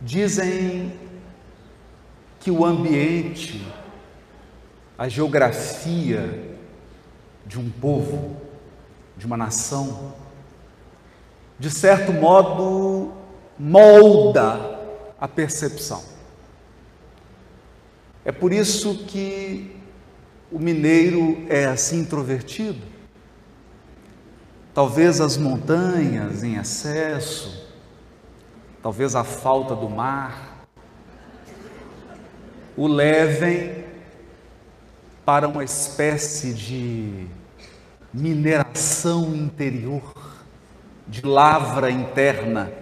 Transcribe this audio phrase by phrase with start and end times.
[0.00, 0.92] Dizem
[2.40, 3.66] que o ambiente,
[4.96, 6.56] a geografia
[7.44, 8.36] de um povo,
[9.16, 10.14] de uma nação,
[11.58, 13.12] de certo modo
[13.58, 14.78] molda
[15.20, 16.02] a percepção.
[18.24, 19.74] É por isso que
[20.52, 22.86] o mineiro é assim introvertido.
[24.72, 27.67] Talvez as montanhas em excesso,
[28.82, 30.66] talvez a falta do mar,
[32.76, 33.84] o levem
[35.24, 37.26] para uma espécie de
[38.12, 40.14] mineração interior,
[41.06, 42.72] de lavra interna.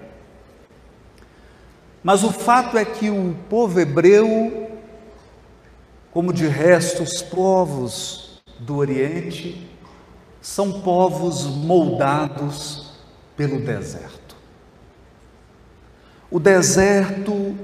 [2.04, 4.70] Mas o fato é que o povo hebreu,
[6.12, 9.68] como de resto os povos do Oriente,
[10.40, 12.92] são povos moldados
[13.36, 14.25] pelo deserto.
[16.36, 17.56] O deserto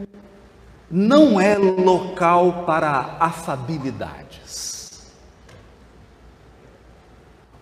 [0.91, 5.13] não é local para afabilidades.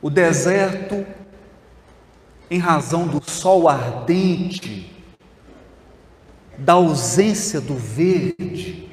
[0.00, 1.05] O deserto,
[2.48, 5.05] em razão do sol ardente,
[6.56, 8.88] da ausência do verde,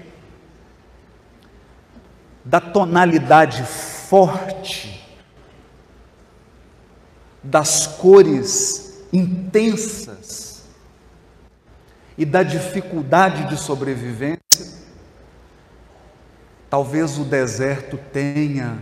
[2.44, 5.08] da tonalidade forte,
[7.44, 10.47] das cores intensas
[12.18, 14.40] e da dificuldade de sobrevivência,
[16.70, 18.80] talvez o deserto tenha,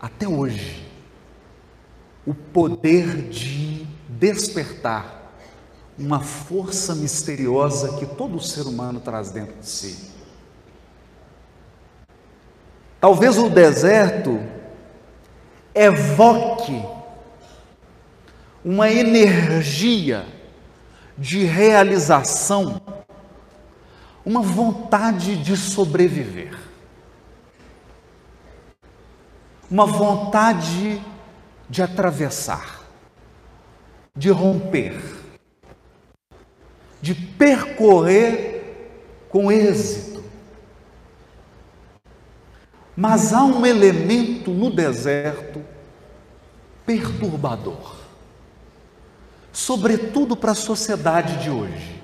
[0.00, 0.88] até hoje,
[2.26, 5.32] o poder de despertar
[5.98, 10.10] uma força misteriosa que todo ser humano traz dentro de si.
[12.98, 14.40] Talvez o deserto
[15.74, 16.82] evoque
[18.64, 20.24] uma energia
[21.16, 22.80] de realização,
[24.24, 26.58] uma vontade de sobreviver,
[29.70, 31.02] uma vontade
[31.68, 32.80] de atravessar,
[34.16, 35.00] de romper,
[37.00, 38.54] de percorrer
[39.28, 40.24] com êxito.
[42.96, 45.62] Mas há um elemento no deserto
[46.86, 48.03] perturbador
[49.54, 52.02] sobretudo para a sociedade de hoje.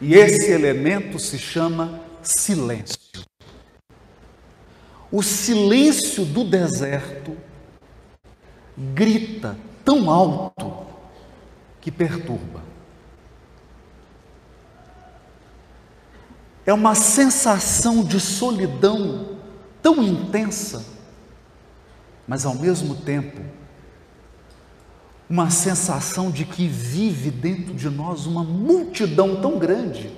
[0.00, 2.98] E esse elemento se chama silêncio.
[5.10, 7.36] O silêncio do deserto
[8.76, 10.86] grita tão alto
[11.80, 12.62] que perturba.
[16.66, 19.38] É uma sensação de solidão
[19.82, 20.84] tão intensa,
[22.26, 23.40] mas ao mesmo tempo
[25.28, 30.10] uma sensação de que vive dentro de nós uma multidão tão grande.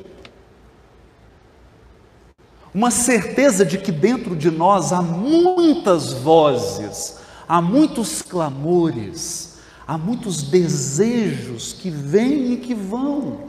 [2.75, 7.19] Uma certeza de que dentro de nós há muitas vozes,
[7.49, 13.47] há muitos clamores, há muitos desejos que vêm e que vão.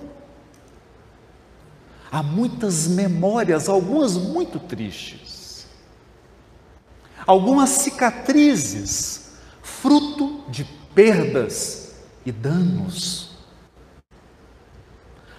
[2.10, 5.68] Há muitas memórias, algumas muito tristes.
[7.26, 9.32] Algumas cicatrizes,
[9.62, 10.64] fruto de
[10.98, 11.94] perdas
[12.26, 13.30] e danos.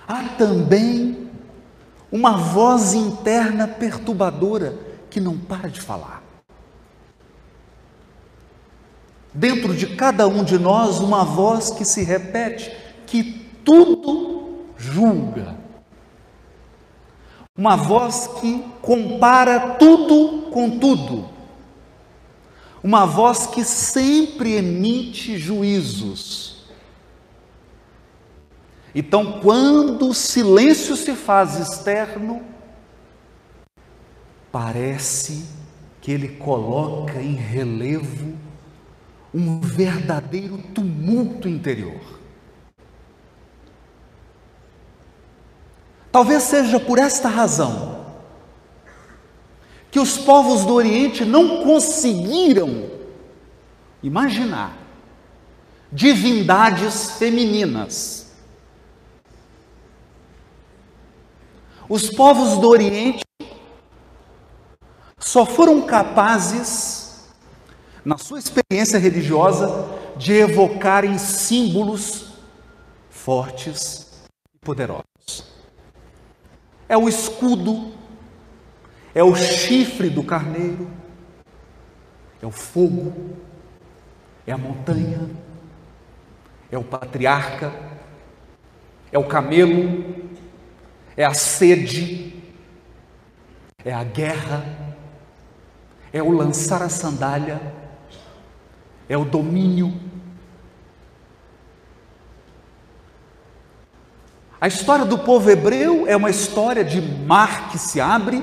[0.07, 1.29] Há também
[2.13, 4.79] uma voz interna perturbadora
[5.11, 6.23] que não para de falar.
[9.35, 12.71] Dentro de cada um de nós, uma voz que se repete,
[13.05, 15.57] que tudo julga.
[17.57, 21.38] Uma voz que compara tudo com tudo
[22.89, 26.65] uma voz que sempre emite juízos.
[28.95, 32.41] Então, quando o silêncio se faz externo,
[34.51, 35.45] parece
[36.01, 38.35] que ele coloca em relevo
[39.35, 42.01] um verdadeiro tumulto interior.
[46.11, 47.98] Talvez seja por esta razão
[49.99, 52.89] que os povos do Oriente não conseguiram
[54.01, 54.79] imaginar
[55.91, 58.31] divindades femininas.
[61.89, 63.25] Os povos do Oriente
[65.19, 67.29] só foram capazes,
[68.05, 69.85] na sua experiência religiosa,
[70.17, 72.35] de evocarem símbolos
[73.11, 74.07] fortes
[74.55, 75.45] e poderosos.
[76.89, 77.98] É o escudo
[79.15, 80.91] é o chifre do carneiro,
[82.43, 83.37] é o fogo,
[84.47, 85.29] é a montanha,
[86.71, 87.73] é o patriarca,
[89.11, 90.29] é o camelo,
[91.17, 92.35] é a sede,
[93.85, 94.65] é a guerra,
[96.13, 97.61] é o lançar a sandália,
[99.09, 100.09] é o domínio.
[104.61, 108.43] A história do povo hebreu é uma história de mar que se abre,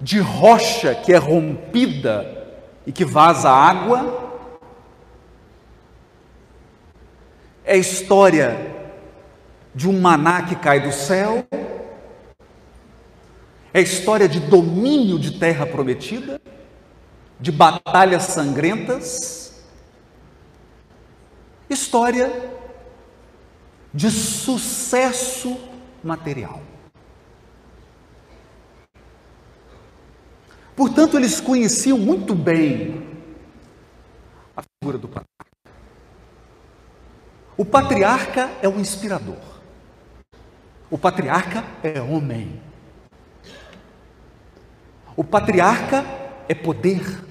[0.00, 2.46] de rocha que é rompida
[2.86, 4.28] e que vaza água.
[7.64, 8.76] É história
[9.74, 11.46] de um maná que cai do céu.
[13.74, 16.40] É história de domínio de terra prometida,
[17.38, 19.64] de batalhas sangrentas.
[21.68, 22.32] História
[23.92, 25.58] de sucesso
[26.02, 26.62] material.
[30.78, 33.04] Portanto, eles conheciam muito bem
[34.56, 35.46] a figura do patriarca.
[37.56, 39.40] O patriarca é o inspirador.
[40.88, 42.62] O patriarca é homem.
[45.16, 46.04] O patriarca
[46.48, 47.24] é poder,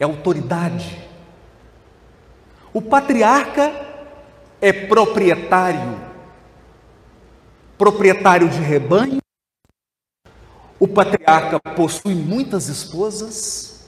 [0.00, 1.00] é autoridade.
[2.72, 3.72] O patriarca
[4.60, 6.00] é proprietário,
[7.78, 9.20] proprietário de rebanho.
[10.78, 13.86] O patriarca possui muitas esposas.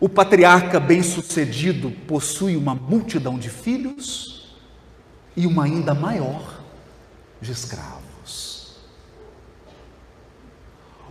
[0.00, 4.56] O patriarca bem-sucedido possui uma multidão de filhos
[5.36, 6.60] e uma ainda maior
[7.40, 8.74] de escravos.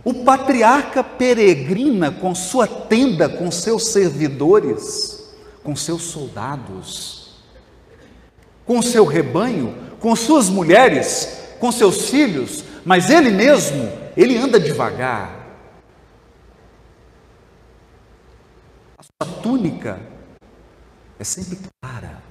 [0.04, 7.24] O patriarca peregrina com sua tenda, com seus servidores, com seus soldados
[8.66, 15.44] com seu rebanho, com suas mulheres, com seus filhos, mas ele mesmo, ele anda devagar.
[18.98, 20.00] A sua túnica
[21.18, 22.22] é sempre clara.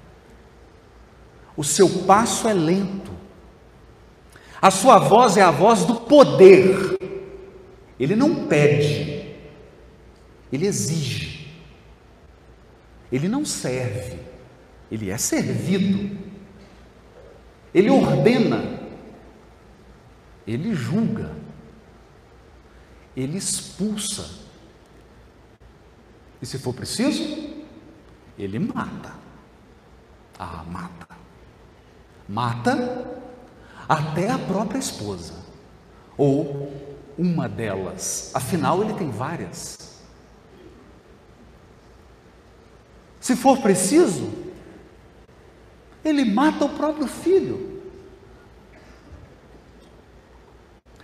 [1.55, 3.11] O seu passo é lento.
[4.61, 6.97] A sua voz é a voz do poder.
[7.99, 9.35] Ele não pede,
[10.51, 11.33] ele exige.
[13.11, 14.19] Ele não serve,
[14.91, 16.17] ele é servido.
[17.73, 18.82] Ele ordena,
[20.45, 21.36] ele julga,
[23.16, 24.44] ele expulsa.
[26.42, 27.63] E se for preciso,
[28.38, 29.13] ele mata.
[30.38, 31.07] Ah, mata.
[32.28, 33.22] Mata
[33.88, 35.34] até a própria esposa,
[36.18, 36.72] ou
[37.18, 38.31] uma delas.
[38.34, 40.01] Afinal, ele tem várias.
[43.19, 44.31] Se for preciso,
[46.04, 47.72] ele mata o próprio filho.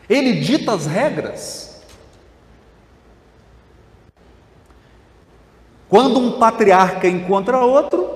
[0.09, 1.81] Ele dita as regras.
[5.87, 8.09] Quando um patriarca encontra outro,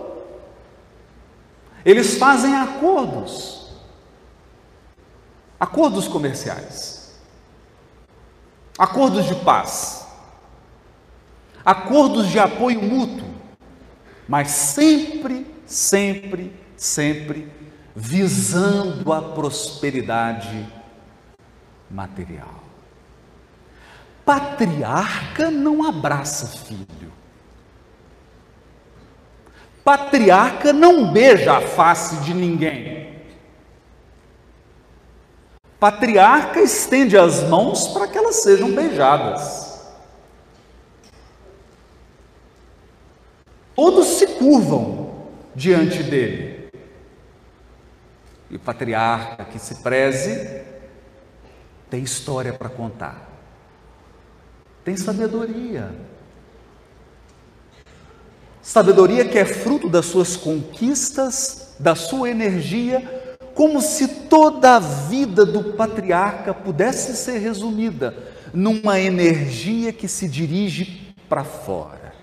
[1.86, 3.70] eles fazem acordos.
[5.60, 7.20] Acordos comerciais.
[8.78, 10.08] Acordos de paz.
[11.64, 13.28] Acordos de apoio mútuo.
[14.28, 17.50] Mas sempre, sempre sempre
[17.96, 20.68] visando a prosperidade
[21.94, 22.64] material.
[24.26, 27.12] Patriarca não abraça filho.
[29.84, 33.22] Patriarca não beija a face de ninguém.
[35.80, 39.74] Patriarca estende as mãos para que elas sejam beijadas.
[43.76, 46.70] Todos se curvam diante dele.
[48.50, 50.73] E o patriarca que se preze
[51.94, 53.30] tem história para contar,
[54.84, 55.92] tem sabedoria.
[58.64, 65.46] Sabedoria que é fruto das suas conquistas, da sua energia, como se toda a vida
[65.46, 68.18] do patriarca pudesse ser resumida
[68.52, 72.16] numa energia que se dirige para fora.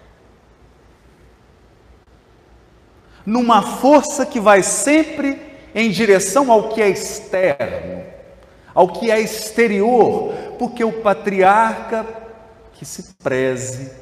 [3.25, 5.41] Numa força que vai sempre
[5.73, 8.19] em direção ao que é externo,
[8.75, 12.07] ao que é exterior, porque o patriarca
[12.73, 13.93] que se preze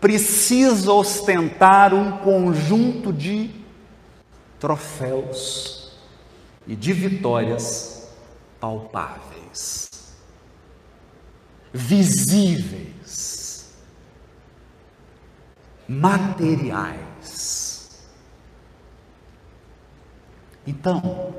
[0.00, 3.50] precisa ostentar um conjunto de
[4.58, 5.92] troféus
[6.66, 8.08] e de vitórias
[8.58, 9.90] palpáveis,
[11.72, 13.72] visíveis,
[15.88, 17.10] materiais.
[20.66, 21.34] Então,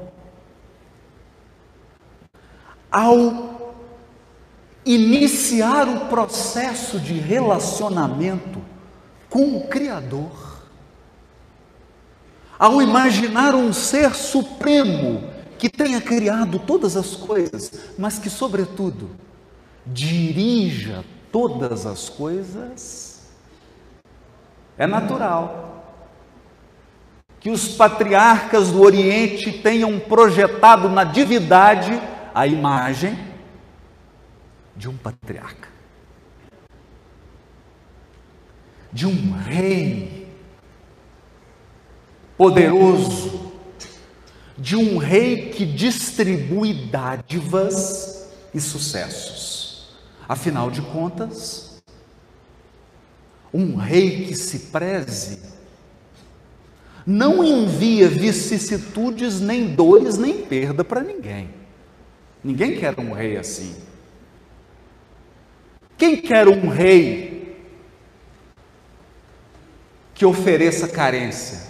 [2.91, 3.75] ao
[4.85, 8.61] iniciar o processo de relacionamento
[9.29, 10.61] com o Criador,
[12.59, 15.23] ao imaginar um ser supremo
[15.57, 19.11] que tenha criado todas as coisas, mas que, sobretudo,
[19.85, 23.21] dirija todas as coisas,
[24.77, 25.71] é natural
[27.39, 31.99] que os patriarcas do Oriente tenham projetado na divindade
[32.33, 33.17] a imagem
[34.75, 35.67] de um patriarca,
[38.91, 40.27] de um rei
[42.37, 43.51] poderoso,
[44.57, 49.93] de um rei que distribui dádivas e sucessos.
[50.27, 51.81] Afinal de contas,
[53.53, 55.51] um rei que se preze
[57.05, 61.60] não envia vicissitudes, nem dores, nem perda para ninguém.
[62.43, 63.75] Ninguém quer um rei assim.
[65.97, 67.55] Quem quer um rei
[70.13, 71.69] que ofereça carência?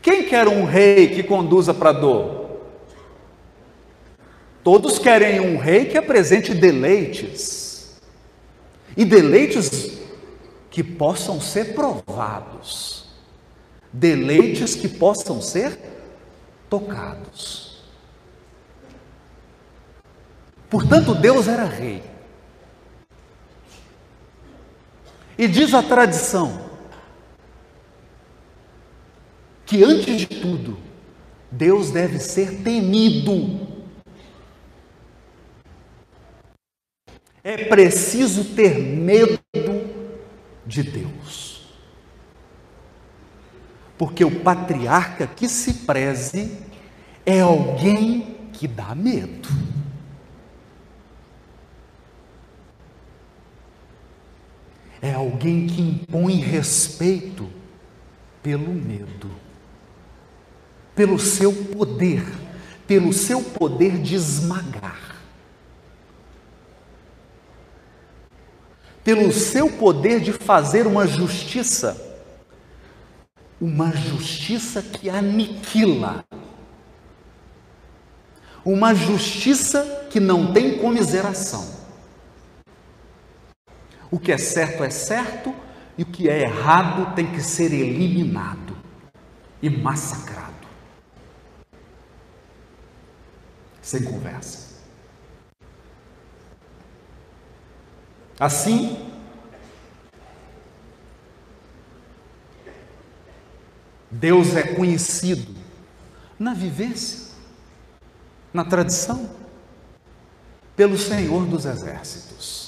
[0.00, 2.60] Quem quer um rei que conduza para a dor?
[4.62, 8.00] Todos querem um rei que apresente deleites,
[8.96, 9.98] e deleites
[10.70, 13.06] que possam ser provados
[13.98, 15.78] deleites que possam ser
[16.68, 17.65] tocados.
[20.76, 22.02] Portanto, Deus era rei.
[25.38, 26.68] E diz a tradição
[29.64, 30.76] que, antes de tudo,
[31.50, 33.66] Deus deve ser temido.
[37.42, 39.40] É preciso ter medo
[40.66, 41.74] de Deus.
[43.96, 46.58] Porque o patriarca que se preze
[47.24, 49.48] é alguém que dá medo.
[55.06, 57.48] É alguém que impõe respeito
[58.42, 59.30] pelo medo,
[60.96, 62.24] pelo seu poder,
[62.88, 65.16] pelo seu poder de esmagar,
[69.04, 72.04] pelo seu poder de fazer uma justiça
[73.60, 76.24] uma justiça que aniquila,
[78.64, 81.75] uma justiça que não tem comiseração.
[84.16, 85.54] O que é certo é certo
[85.98, 88.74] e o que é errado tem que ser eliminado
[89.60, 90.54] e massacrado.
[93.82, 94.80] Sem conversa.
[98.40, 99.06] Assim,
[104.10, 105.54] Deus é conhecido
[106.38, 107.34] na vivência,
[108.50, 109.28] na tradição,
[110.74, 112.65] pelo Senhor dos Exércitos,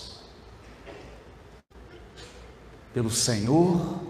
[2.92, 4.00] pelo Senhor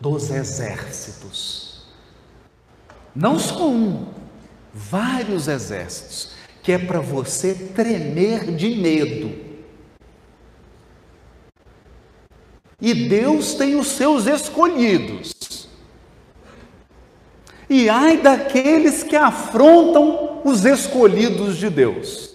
[0.00, 1.84] dos Exércitos.
[3.14, 4.08] Não só um,
[4.72, 9.54] vários exércitos, que é para você tremer de medo.
[12.80, 15.68] E Deus tem os seus escolhidos.
[17.70, 22.34] E ai daqueles que afrontam os escolhidos de Deus.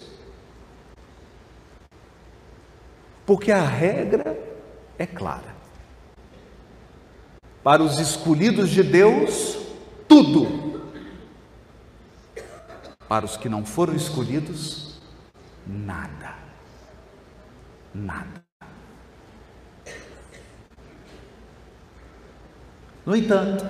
[3.24, 4.49] Porque a regra
[5.00, 5.56] é clara.
[7.64, 9.56] Para os escolhidos de Deus,
[10.06, 10.92] tudo.
[13.08, 15.00] Para os que não foram escolhidos,
[15.66, 16.34] nada.
[17.94, 18.44] Nada.
[23.06, 23.64] No entanto,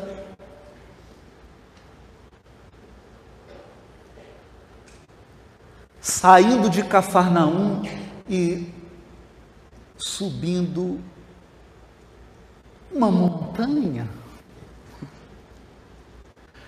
[6.00, 7.82] saindo de Cafarnaum
[8.28, 8.68] e
[9.96, 11.00] subindo
[12.92, 14.08] uma montanha.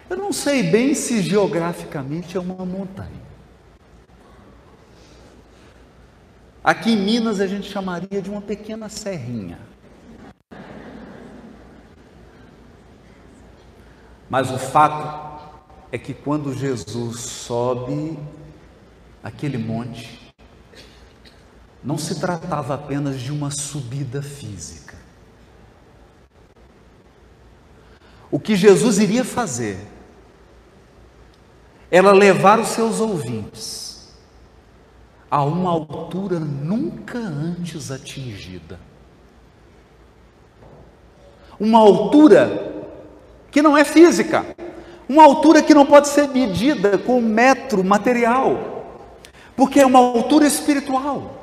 [0.09, 3.23] Eu não sei bem se geograficamente é uma montanha.
[6.63, 9.59] Aqui em Minas a gente chamaria de uma pequena serrinha.
[14.31, 15.51] Mas o fato
[15.91, 18.19] é que quando Jesus sobe
[19.23, 20.33] aquele monte,
[21.85, 24.82] não se tratava apenas de uma subida física.
[28.33, 29.79] O que Jesus iria fazer
[31.89, 34.13] era levar os seus ouvintes
[35.31, 38.81] a uma altura nunca antes atingida.
[41.61, 42.85] Uma altura
[43.53, 44.45] que não é física,
[45.09, 48.73] uma altura que não pode ser medida com metro material
[49.57, 51.39] porque é uma altura espiritual.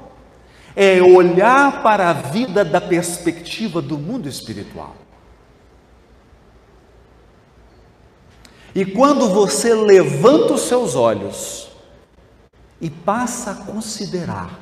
[0.75, 4.95] É olhar para a vida da perspectiva do mundo espiritual.
[8.79, 11.67] E quando você levanta os seus olhos
[12.79, 14.57] e passa a considerar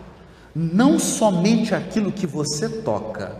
[0.55, 3.36] não somente aquilo que você toca,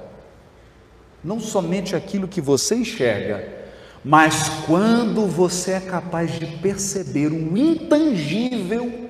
[1.24, 3.44] não somente aquilo que você enxerga,
[4.06, 9.10] mas quando você é capaz de perceber o intangível,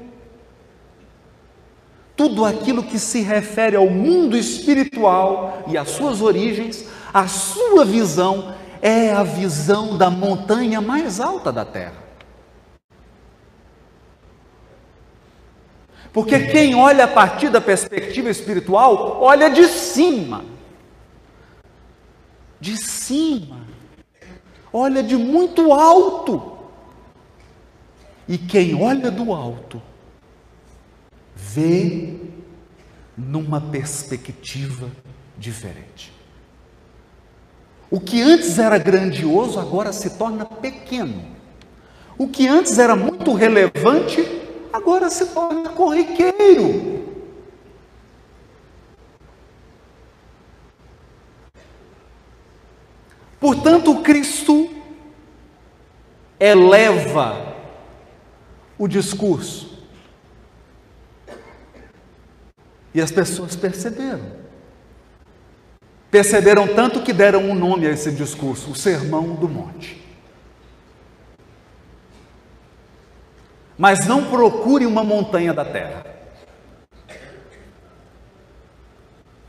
[2.16, 8.56] tudo aquilo que se refere ao mundo espiritual e às suas origens, a sua visão
[8.82, 12.08] é a visão da montanha mais alta da terra.
[16.12, 20.44] Porque quem olha a partir da perspectiva espiritual, olha de cima.
[22.60, 23.68] De cima.
[24.74, 26.58] Olha de muito alto.
[28.28, 29.82] E quem olha do alto,
[31.36, 32.16] vê
[33.16, 34.92] numa perspectiva
[35.38, 36.17] diferente.
[37.90, 41.24] O que antes era grandioso agora se torna pequeno.
[42.18, 44.26] O que antes era muito relevante
[44.74, 46.98] agora se torna corriqueiro.
[53.40, 54.70] Portanto, Cristo
[56.40, 57.56] eleva
[58.78, 59.78] o discurso.
[62.94, 64.37] E as pessoas perceberam.
[66.10, 70.02] Perceberam tanto que deram um nome a esse discurso, o Sermão do Monte.
[73.78, 76.06] Mas não procure uma montanha da terra.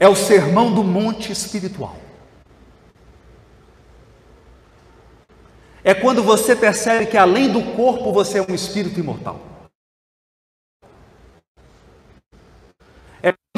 [0.01, 1.97] É o sermão do monte espiritual.
[5.83, 9.49] É quando você percebe que além do corpo você é um espírito imortal.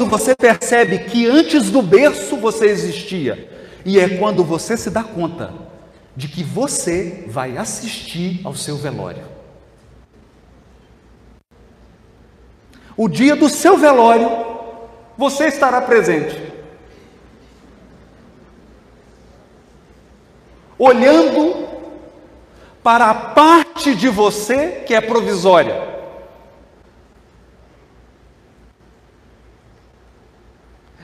[0.11, 3.49] você percebe que antes do berço você existia,
[3.85, 5.53] e é quando você se dá conta
[6.17, 9.23] de que você vai assistir ao seu velório.
[12.97, 14.29] O dia do seu velório,
[15.17, 16.51] você estará presente.
[20.77, 21.69] Olhando
[22.83, 25.90] para a parte de você que é provisória.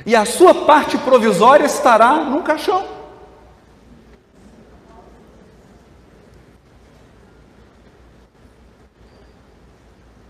[0.08, 2.88] E a sua parte provisória estará num caixão.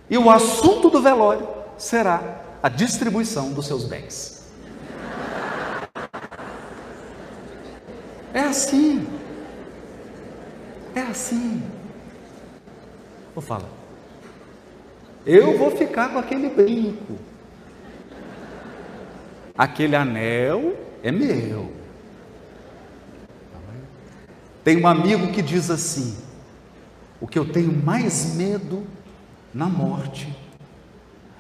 [0.10, 4.52] E o assunto do velório será a distribuição dos seus bens.
[8.34, 9.08] É assim.
[10.96, 11.62] É assim.
[13.36, 13.70] Ou fala,
[15.24, 17.27] eu vou ficar com aquele brinco
[19.58, 21.72] aquele anel é meu.
[24.64, 26.18] Tem um amigo que diz assim:
[27.20, 28.86] o que eu tenho mais medo
[29.54, 30.28] na morte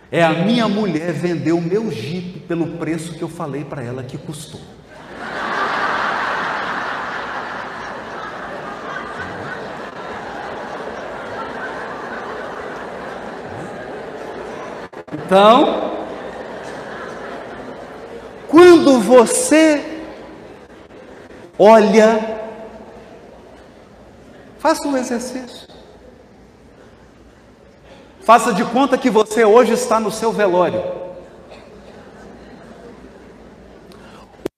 [0.10, 4.03] é a minha mulher vender o meu jipe pelo preço que eu falei para ela
[4.03, 4.62] que custou.
[15.12, 15.87] Então,
[18.49, 19.83] quando você
[21.57, 22.39] olha,
[24.60, 25.67] faça um exercício.
[28.21, 30.83] Faça de conta que você hoje está no seu velório.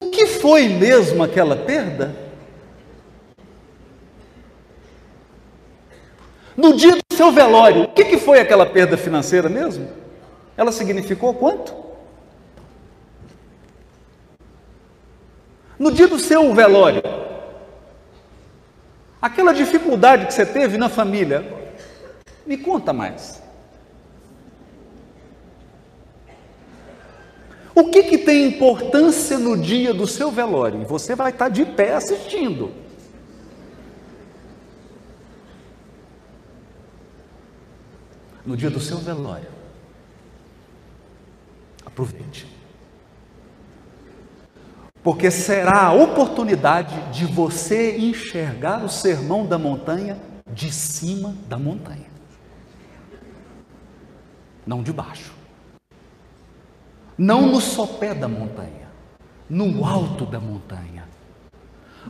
[0.03, 2.15] O que foi mesmo aquela perda?
[6.57, 9.87] No dia do seu velório, o que foi aquela perda financeira mesmo?
[10.57, 11.78] Ela significou quanto?
[15.79, 17.01] No dia do seu velório,
[19.21, 21.73] aquela dificuldade que você teve na família,
[22.45, 23.41] me conta mais.
[27.73, 30.85] O que, que tem importância no dia do seu velório?
[30.85, 32.73] Você vai estar de pé assistindo.
[38.45, 39.47] No dia do seu velório,
[41.85, 42.58] aproveite
[45.03, 50.17] porque será a oportunidade de você enxergar o sermão da montanha
[50.51, 52.09] de cima da montanha,
[54.65, 55.33] não de baixo,
[57.17, 58.89] não no sopé da montanha,
[59.49, 61.07] no alto da montanha,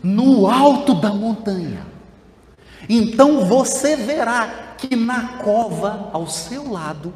[0.01, 1.85] no alto da montanha.
[2.87, 7.13] Então você verá que na cova ao seu lado,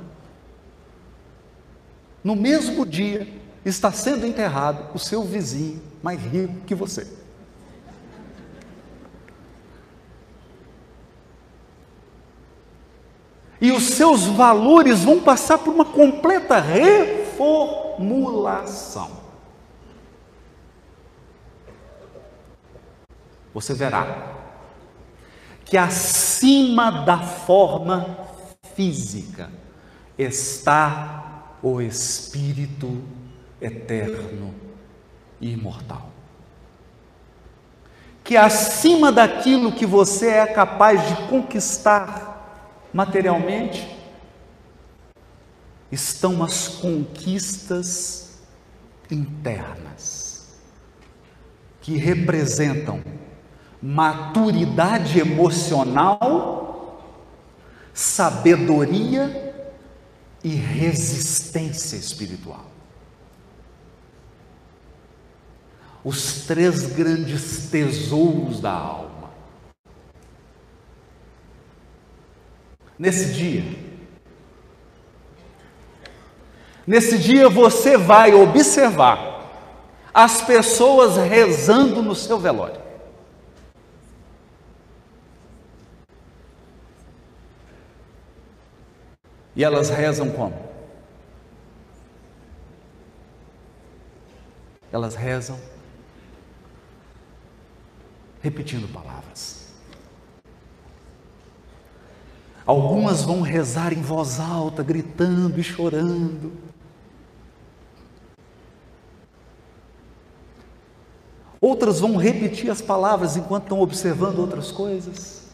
[2.24, 3.28] no mesmo dia,
[3.66, 7.06] está sendo enterrado o seu vizinho mais rico que você.
[13.62, 19.24] E os seus valores vão passar por uma completa reformulação.
[23.54, 24.34] Você verá
[25.64, 28.18] que acima da forma
[28.76, 29.50] física
[30.18, 33.02] está o Espírito
[33.64, 34.54] eterno
[35.42, 36.12] e imortal.
[38.24, 42.34] Que acima daquilo que você é capaz de conquistar
[42.94, 43.92] materialmente,
[45.92, 48.40] estão as conquistas
[49.10, 50.48] internas,
[51.82, 53.04] que representam
[53.82, 57.02] maturidade emocional,
[57.94, 59.54] sabedoria
[60.44, 62.73] e resistência espiritual.
[66.04, 69.32] Os três grandes tesouros da alma.
[73.00, 73.64] Nesse dia,
[76.86, 79.34] nesse dia você vai observar
[80.14, 82.82] as pessoas rezando no seu velório.
[89.56, 90.56] E elas rezam como?
[94.92, 95.60] Elas rezam
[98.44, 99.64] repetindo palavras.
[102.66, 106.52] Algumas vão rezar em voz alta, gritando e chorando.
[111.60, 115.48] Outras vão repetir as palavras enquanto estão observando outras coisas.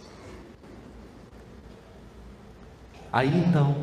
[3.11, 3.75] Aí então,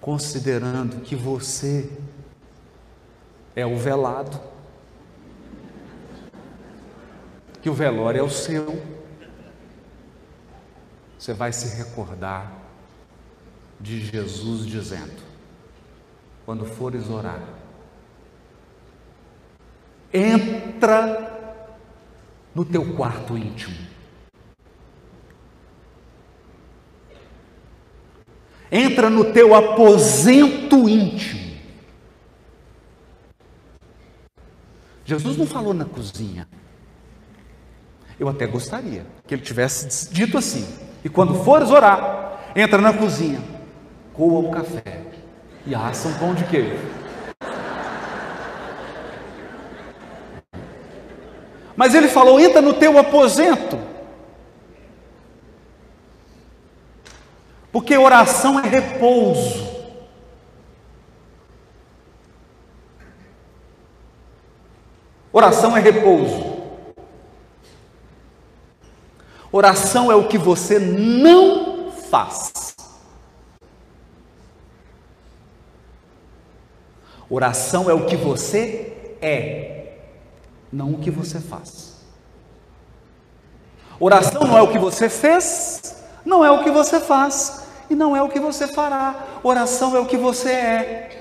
[0.00, 1.90] considerando que você
[3.54, 4.49] é o velado,
[7.62, 8.82] que o velório é o seu,
[11.18, 12.52] você vai se recordar
[13.78, 15.22] de Jesus dizendo:
[16.44, 17.42] quando fores orar,
[20.12, 21.58] entra
[22.54, 23.90] no teu quarto íntimo
[28.70, 31.50] entra no teu aposento íntimo.
[35.04, 36.48] Jesus não falou na cozinha.
[38.20, 40.68] Eu até gostaria que ele tivesse dito assim.
[41.02, 43.40] E quando fores orar, entra na cozinha,
[44.12, 45.00] coa o café
[45.66, 46.78] e assa um pão de queijo.
[51.74, 53.78] Mas ele falou: entra no teu aposento.
[57.72, 59.70] Porque oração é repouso.
[65.32, 66.49] Oração é repouso.
[69.52, 72.76] Oração é o que você não faz.
[77.28, 79.98] Oração é o que você é,
[80.72, 82.00] não o que você faz.
[84.00, 88.16] Oração não é o que você fez, não é o que você faz e não
[88.16, 89.40] é o que você fará.
[89.42, 91.16] Oração é o que você é.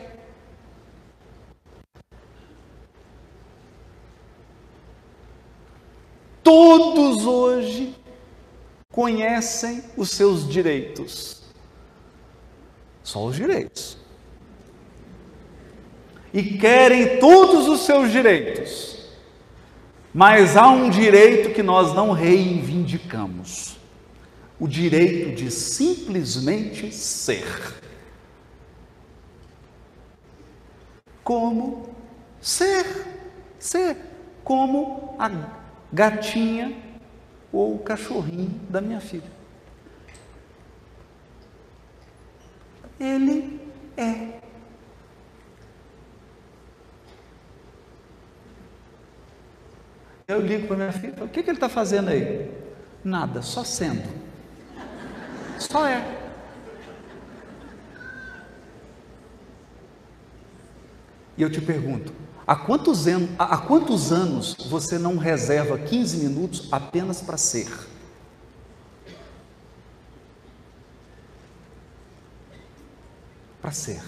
[6.43, 7.98] Todos hoje
[8.91, 11.43] conhecem os seus direitos.
[13.03, 13.97] Só os direitos.
[16.33, 19.07] E querem todos os seus direitos.
[20.13, 23.77] Mas há um direito que nós não reivindicamos
[24.59, 27.45] o direito de simplesmente ser.
[31.23, 31.89] Como
[32.41, 32.85] ser,
[33.59, 33.97] ser,
[34.43, 35.29] como a
[35.93, 36.88] gatinha
[37.51, 39.39] ou o cachorrinho da minha filha.
[42.99, 43.59] Ele
[43.97, 44.39] é.
[50.27, 52.51] Eu ligo para minha filha, o que, que ele está fazendo aí?
[53.03, 54.07] Nada, só sendo.
[55.57, 56.19] Só é.
[61.35, 62.13] E eu te pergunto,
[62.49, 67.69] há quantos, anos, há quantos anos você não reserva 15 minutos apenas para ser?
[73.61, 74.01] Para ser.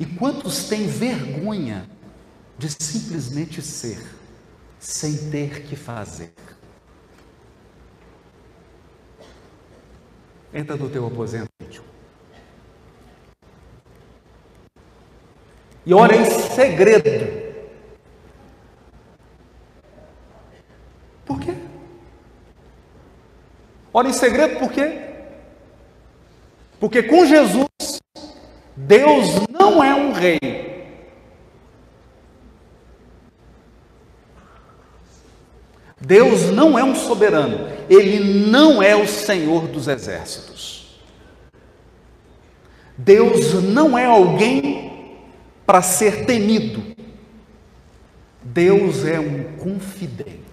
[0.00, 1.88] E quantos têm vergonha
[2.58, 4.16] de simplesmente ser?
[4.78, 6.32] sem ter que fazer.
[10.52, 11.55] Entra no teu aposento
[15.86, 17.46] e ora em segredo.
[21.24, 21.54] Por quê?
[23.92, 25.00] Ora em segredo por quê?
[26.80, 27.68] Porque com Jesus,
[28.76, 30.38] Deus não é um rei.
[35.98, 41.00] Deus não é um soberano, ele não é o Senhor dos exércitos.
[42.98, 44.85] Deus não é alguém
[45.66, 46.96] para ser temido.
[48.42, 50.46] Deus é um confidente.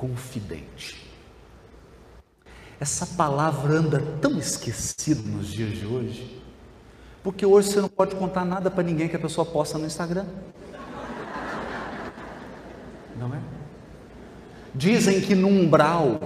[0.00, 1.06] confidente.
[2.80, 6.42] Essa palavra anda tão esquecida nos dias de hoje,
[7.22, 10.24] porque hoje você não pode contar nada para ninguém que a pessoa posta no Instagram.
[13.18, 13.40] Não é?
[14.74, 16.18] Dizem que no umbral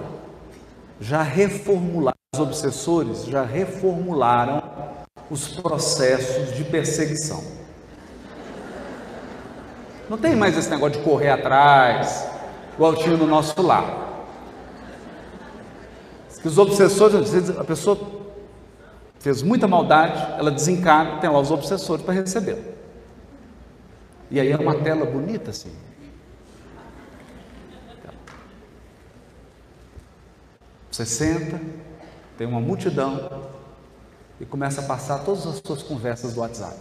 [1.01, 4.61] já reformularam, os obsessores já reformularam
[5.29, 7.43] os processos de perseguição.
[10.09, 12.27] Não tem mais esse negócio de correr atrás,
[12.73, 14.03] igual tinha no nosso lar.
[16.43, 17.97] Os obsessores, a pessoa
[19.17, 22.75] fez muita maldade, ela desencarna, tem lá os obsessores para receber.
[24.29, 25.71] E aí é uma tela bonita assim.
[30.91, 31.59] Você senta,
[32.37, 33.29] tem uma multidão
[34.39, 36.75] e começa a passar todas as suas conversas do WhatsApp.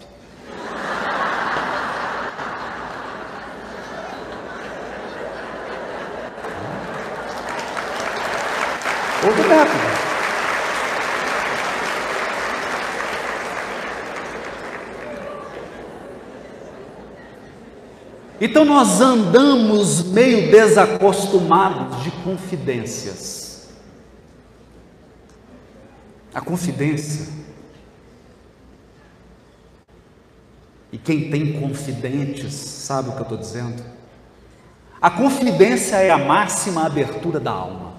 [9.24, 10.04] Outro método.
[18.40, 23.43] Então nós andamos meio desacostumados de confidências.
[26.34, 27.32] A confidência.
[30.90, 33.84] E quem tem confidentes sabe o que eu estou dizendo?
[35.00, 37.94] A confidência é a máxima abertura da alma.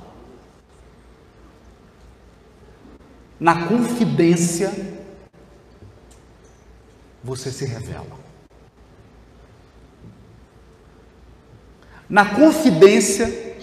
[3.39, 4.73] Na confidência,
[7.23, 8.17] você se revela.
[12.09, 13.57] Na confidência,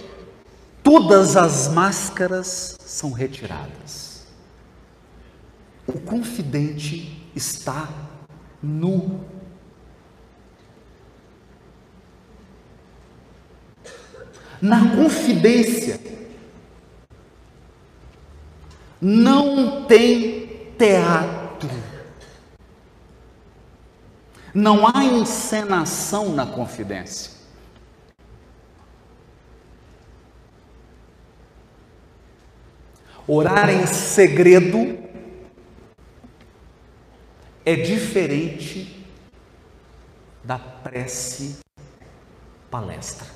[0.83, 4.12] todas as máscaras são retiradas.
[5.95, 7.89] O confidente está
[8.63, 9.25] nu.
[14.61, 16.01] Na confidência,
[19.01, 21.69] não tem teatro.
[24.55, 27.33] Não há encenação na confidência.
[33.27, 35.12] Orar em segredo
[37.65, 39.05] é diferente
[40.43, 41.59] da prece
[42.71, 43.27] palestra.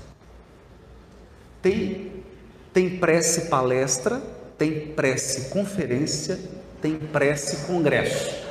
[1.62, 2.24] Tem,
[2.72, 4.22] tem prece palestra
[4.58, 6.38] tem prece conferência,
[6.80, 8.46] tem prece congresso.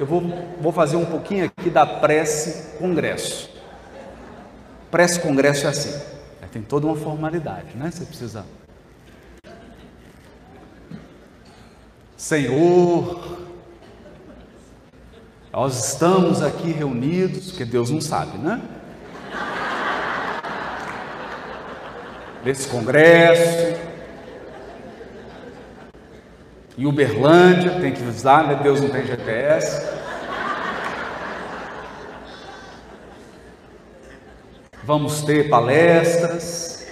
[0.00, 0.22] Eu vou,
[0.60, 3.50] vou fazer um pouquinho aqui da prece congresso.
[4.90, 6.00] Prece congresso é assim,
[6.50, 7.90] tem toda uma formalidade, né?
[7.90, 8.44] Você precisa.
[12.22, 13.20] Senhor,
[15.52, 18.62] nós estamos aqui reunidos, porque Deus não sabe, né?
[22.44, 23.76] nesse congresso.
[26.78, 28.60] Uberlândia, tem que usar, né?
[28.62, 29.84] Deus não tem GPS.
[34.84, 36.86] Vamos ter palestras.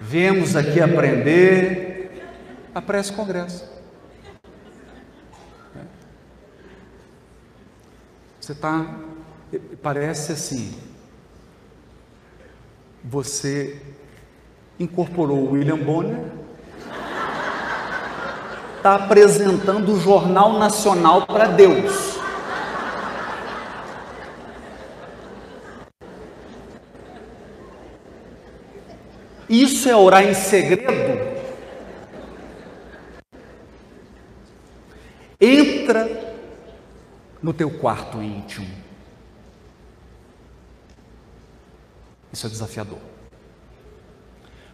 [0.00, 2.22] Vemos aqui aprender.
[2.72, 3.77] a prece congresso.
[8.48, 8.86] Você está,
[9.82, 10.74] parece assim,
[13.04, 13.78] você
[14.80, 16.18] incorporou o William Bonner,
[18.78, 22.18] está apresentando o Jornal Nacional para Deus.
[29.46, 31.36] Isso é orar em segredo?
[35.38, 36.27] Entra
[37.42, 38.68] no teu quarto íntimo.
[42.32, 42.98] Isso é desafiador.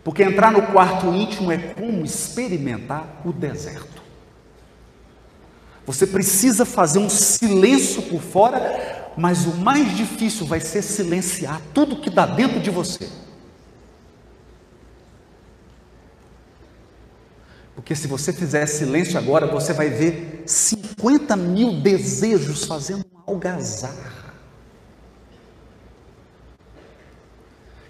[0.02, 4.02] Porque entrar no quarto íntimo é como experimentar o deserto.
[5.86, 12.00] Você precisa fazer um silêncio por fora, mas o mais difícil vai ser silenciar tudo
[12.00, 13.08] que dá dentro de você.
[17.84, 24.32] Porque se você fizer silêncio agora, você vai ver 50 mil desejos fazendo uma algazarra.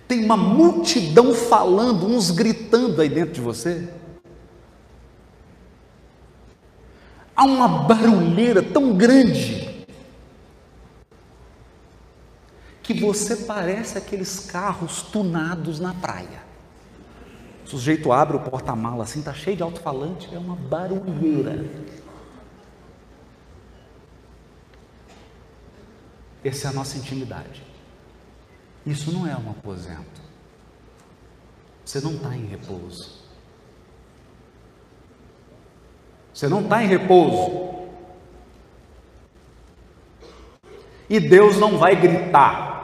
[0.09, 3.88] Tem uma multidão falando, uns gritando aí dentro de você.
[7.37, 9.87] Há uma barulheira tão grande
[12.83, 16.43] que você parece aqueles carros tunados na praia.
[17.64, 21.64] O sujeito abre o porta-mala assim, está cheio de alto-falante, é uma barulheira.
[26.44, 27.62] Essa é a nossa intimidade.
[28.85, 30.20] Isso não é um aposento.
[31.85, 33.24] Você não está em repouso.
[36.33, 37.88] Você não está em repouso.
[41.09, 42.74] E Deus não vai gritar.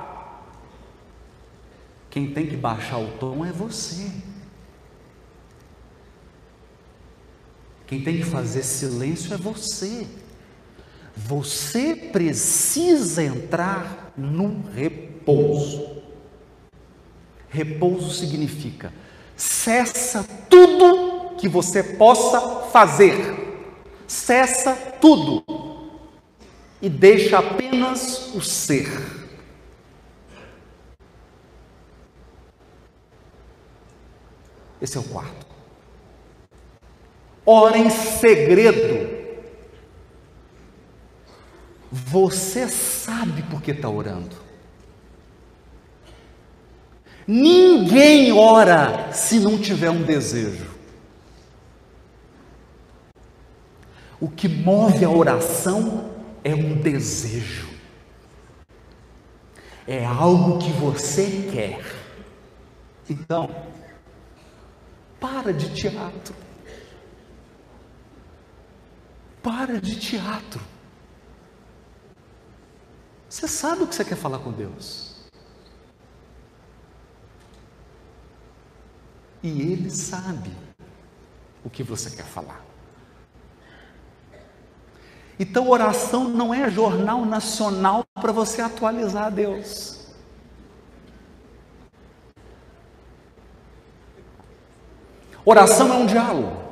[2.09, 4.11] Quem tem que baixar o tom é você.
[7.91, 10.07] Quem tem que fazer silêncio é você.
[11.17, 16.01] Você precisa entrar no repouso.
[17.49, 18.93] Repouso significa
[19.37, 23.75] cessa tudo que você possa fazer.
[24.07, 25.43] Cessa tudo
[26.81, 28.89] e deixa apenas o ser.
[34.81, 35.51] Esse é o quarto.
[37.45, 39.19] Ora em segredo.
[41.91, 44.37] Você sabe por que está orando.
[47.27, 50.69] Ninguém ora se não tiver um desejo.
[54.21, 56.11] O que move a oração
[56.45, 57.69] é um desejo.
[59.87, 61.81] É algo que você quer.
[63.09, 63.49] Então,
[65.19, 66.35] para de teatro.
[69.43, 70.61] Para de teatro.
[73.29, 75.15] Você sabe o que você quer falar com Deus.
[79.43, 80.51] E Ele sabe
[81.65, 82.61] o que você quer falar.
[85.39, 90.01] Então, oração não é jornal nacional para você atualizar a Deus.
[95.43, 96.70] Oração é um diálogo.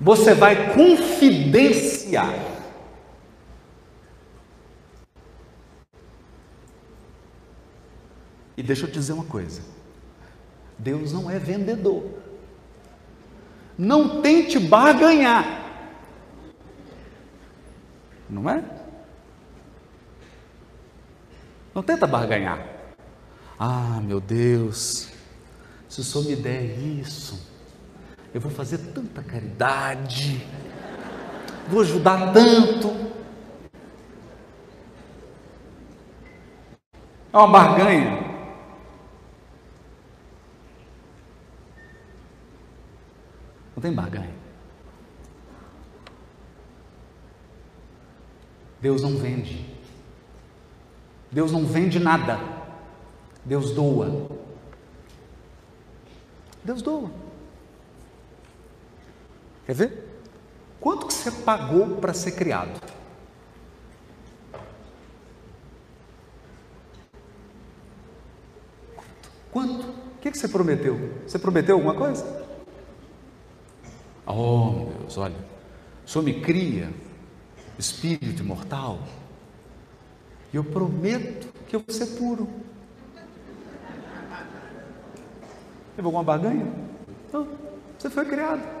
[0.00, 2.32] Você vai confidenciar.
[8.56, 9.62] E deixa eu te dizer uma coisa:
[10.78, 12.04] Deus não é vendedor.
[13.76, 15.44] Não tente barganhar.
[18.28, 18.62] Não é?
[21.74, 22.66] Não tenta barganhar.
[23.58, 25.08] Ah, meu Deus,
[25.88, 27.49] se o Senhor me der isso,
[28.32, 30.46] eu vou fazer tanta caridade,
[31.68, 33.10] vou ajudar tanto.
[37.32, 38.30] É uma barganha.
[43.74, 44.34] Não tem barganha.
[48.80, 49.64] Deus não vende.
[51.30, 52.38] Deus não vende nada.
[53.44, 54.28] Deus doa.
[56.64, 57.10] Deus doa.
[59.70, 60.04] Quer ver?
[60.80, 62.72] Quanto que você pagou para ser criado?
[69.52, 69.86] Quanto?
[69.86, 71.22] O que, que você prometeu?
[71.24, 72.44] Você prometeu alguma coisa?
[74.26, 75.36] Oh, meu Deus, olha,
[76.04, 76.92] o Senhor me cria,
[77.78, 78.98] espírito imortal,
[80.52, 82.48] e eu prometo que eu vou ser puro.
[85.94, 86.66] Teve alguma barganha?
[87.32, 87.46] Não,
[87.96, 88.79] você foi criado.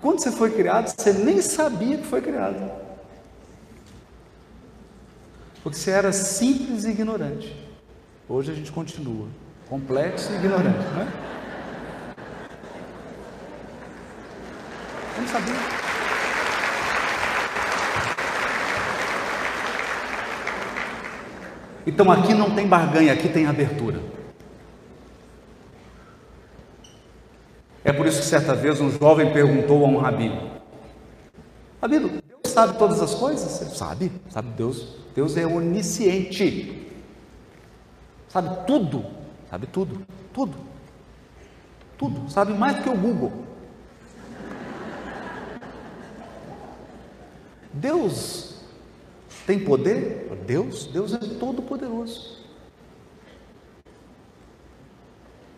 [0.00, 2.70] Quando você foi criado, você nem sabia que foi criado.
[5.62, 7.54] Porque você era simples e ignorante.
[8.28, 9.26] Hoje a gente continua
[9.68, 11.08] complexo e ignorante, não é?
[15.16, 15.54] Eu não sabia.
[21.86, 24.17] Então aqui não tem barganha, aqui tem abertura.
[27.88, 30.60] É por isso que certa vez um jovem perguntou a um rabino:
[31.80, 33.62] Rabino, Deus sabe todas as coisas?
[33.62, 34.96] Ele sabe, sabe Deus.
[35.14, 36.86] Deus é onisciente.
[38.28, 39.06] Sabe tudo,
[39.48, 40.02] sabe tudo,
[40.34, 40.54] tudo.
[41.96, 43.32] Tudo, sabe mais do que o Google.
[47.72, 48.60] Deus
[49.46, 50.30] tem poder?
[50.46, 52.37] Deus, Deus é todo poderoso.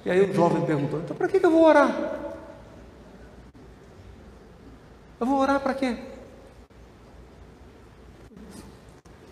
[0.04, 1.90] E aí o jovem perguntou: então para que eu vou orar?
[5.18, 5.98] Eu vou orar para quê?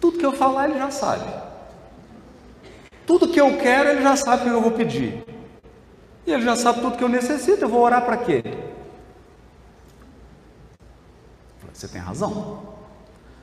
[0.00, 1.24] Tudo que eu falar ele já sabe.
[3.06, 5.24] Tudo que eu quero ele já sabe o que eu vou pedir.
[6.26, 8.42] E ele já sabe tudo que eu necessito, eu vou orar para quê?
[11.72, 12.76] Você tem razão.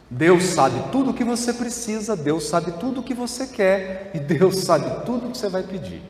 [0.08, 4.20] Deus sabe tudo o que você precisa, Deus sabe tudo o que você quer e
[4.20, 6.04] Deus sabe tudo o que você vai pedir.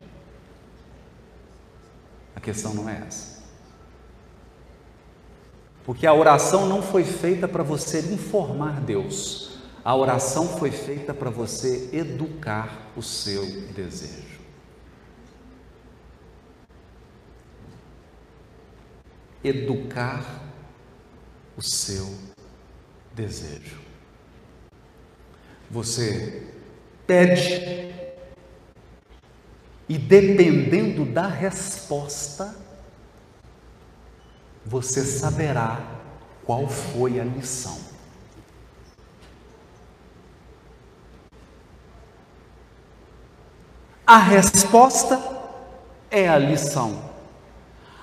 [2.45, 3.43] Questão não é essa.
[5.83, 11.31] Porque a oração não foi feita para você informar Deus, a oração foi feita para
[11.31, 14.39] você educar o seu desejo.
[19.43, 20.23] Educar
[21.57, 22.13] o seu
[23.15, 23.81] desejo.
[25.71, 26.43] Você
[27.07, 27.94] pede
[29.87, 32.55] e dependendo da resposta,
[34.65, 35.79] você saberá
[36.43, 37.77] qual foi a lição.
[44.07, 45.19] A resposta
[46.11, 47.01] é a lição.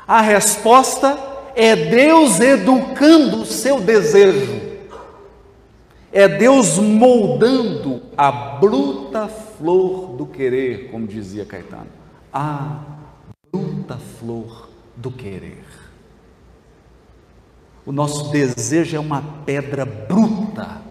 [0.07, 1.16] A resposta
[1.55, 4.61] é Deus educando o seu desejo.
[6.12, 11.88] É Deus moldando a bruta flor do querer, como dizia Caetano.
[12.32, 12.80] A
[13.50, 15.64] bruta flor do querer.
[17.84, 20.82] O nosso desejo é uma pedra bruta,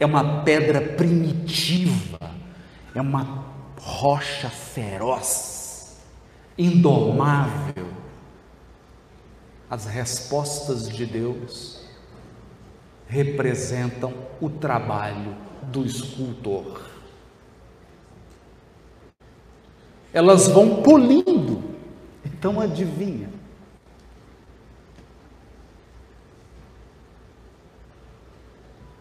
[0.00, 2.18] é uma pedra primitiva,
[2.94, 3.44] é uma
[3.78, 5.98] rocha feroz,
[6.56, 7.86] indomável.
[9.68, 11.86] As respostas de Deus
[13.06, 16.82] representam o trabalho do escultor.
[20.12, 21.62] Elas vão polindo.
[22.24, 23.28] Então adivinha?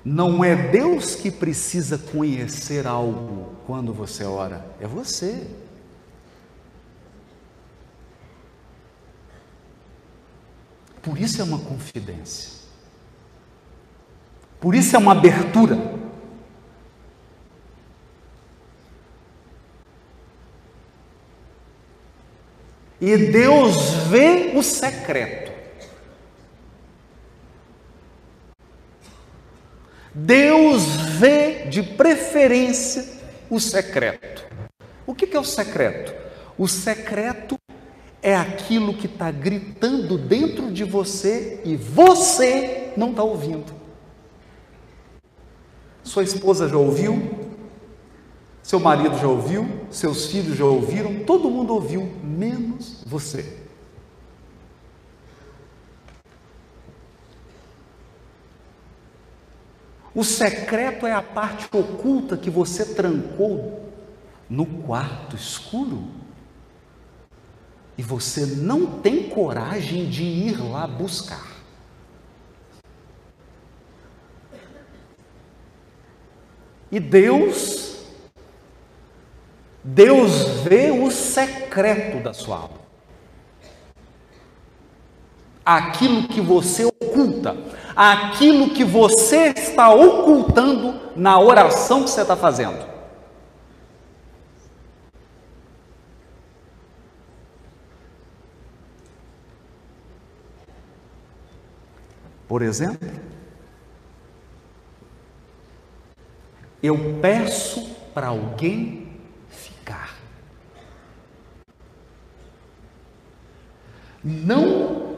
[0.04, 5.48] Não é Deus que precisa conhecer algo quando você ora, é você.
[11.04, 12.62] Por isso é uma confidência.
[14.60, 15.91] Por isso é uma abertura.
[23.02, 23.76] E Deus
[24.12, 25.52] vê o secreto.
[30.14, 30.86] Deus
[31.18, 33.04] vê de preferência
[33.50, 34.46] o secreto.
[35.08, 36.14] O que é o secreto?
[36.58, 37.58] O secreto
[38.22, 43.74] é aquilo que está gritando dentro de você e você não está ouvindo.
[46.04, 47.41] Sua esposa já ouviu?
[48.64, 49.88] Seu marido já ouviu?
[49.90, 51.24] Seus filhos já ouviram?
[51.26, 53.62] Todo mundo ouviu, menos você.
[60.14, 63.90] O secreto é a parte oculta que você trancou
[64.50, 66.04] no quarto escuro
[67.98, 71.52] e você não tem coragem de ir lá buscar.
[76.92, 77.91] E Deus,
[79.84, 82.82] Deus vê o secreto da sua alma.
[85.66, 87.56] Aquilo que você oculta,
[87.96, 92.92] aquilo que você está ocultando na oração que você está fazendo.
[102.52, 103.08] Por exemplo,
[106.84, 109.10] eu peço para alguém
[109.50, 110.18] ficar.
[114.24, 115.18] Não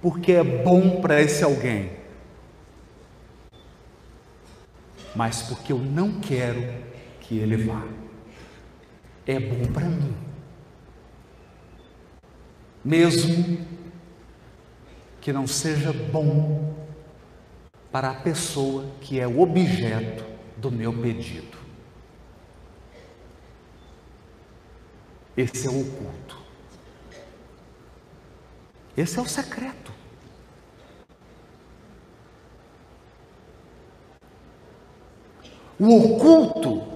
[0.00, 1.90] porque é bom para esse alguém,
[5.14, 6.62] mas porque eu não quero
[7.20, 7.82] que ele vá.
[9.26, 10.14] É bom para mim.
[12.84, 13.66] Mesmo
[15.20, 16.74] que não seja bom
[17.90, 20.24] para a pessoa que é o objeto
[20.58, 21.56] do meu pedido.
[25.36, 26.43] Esse é o oculto.
[28.96, 29.92] Esse é o secreto.
[35.78, 36.86] O oculto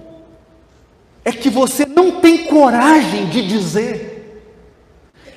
[1.25, 4.09] é que você não tem coragem de dizer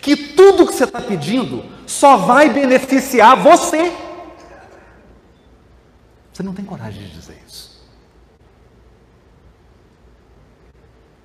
[0.01, 3.93] que tudo que você está pedindo só vai beneficiar você.
[6.33, 7.73] Você não tem coragem de dizer isso.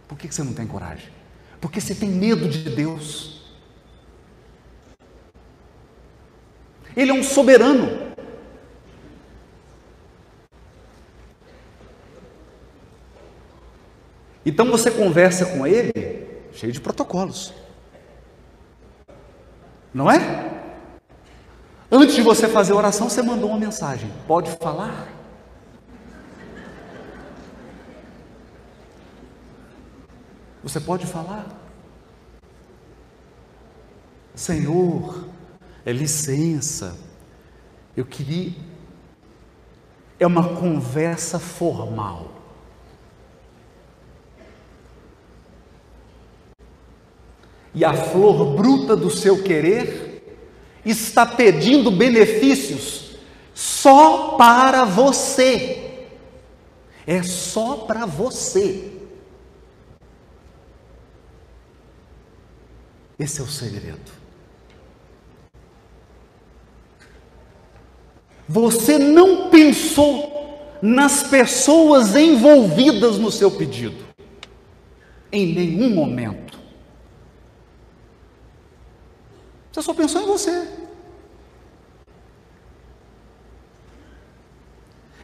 [0.08, 1.10] Por que você não tem coragem?
[1.62, 3.37] Porque você tem medo de Deus.
[6.98, 8.08] Ele é um soberano.
[14.44, 15.92] Então você conversa com ele
[16.54, 17.54] cheio de protocolos.
[19.94, 20.20] Não é?
[21.92, 24.12] Antes de você fazer a oração, você mandou uma mensagem.
[24.28, 25.08] Pode falar?
[30.64, 31.46] Você pode falar?
[34.34, 35.37] Senhor,
[35.88, 37.00] é licença,
[37.96, 38.54] eu queria.
[40.20, 42.34] É uma conversa formal.
[47.78, 50.40] e a flor bruta do seu querer
[50.84, 53.20] está pedindo benefícios
[53.54, 56.08] só para você.
[57.06, 58.92] É só para você.
[63.20, 64.17] Esse é o segredo.
[68.48, 74.06] Você não pensou nas pessoas envolvidas no seu pedido,
[75.32, 76.58] em nenhum momento.
[79.72, 80.68] Você só pensou em você.